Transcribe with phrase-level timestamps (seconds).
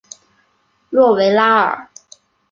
[0.89, 1.87] 诺维拉尔。